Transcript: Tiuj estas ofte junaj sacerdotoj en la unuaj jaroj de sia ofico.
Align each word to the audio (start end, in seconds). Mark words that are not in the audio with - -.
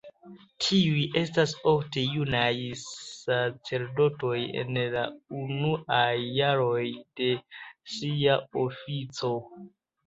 Tiuj 0.67 1.01
estas 1.19 1.53
ofte 1.71 2.05
junaj 2.13 2.47
sacerdotoj 2.85 4.41
en 4.63 4.83
la 4.97 5.07
unuaj 5.43 6.11
jaroj 6.41 6.85
de 7.23 7.33
sia 7.97 8.45
ofico. 8.69 9.37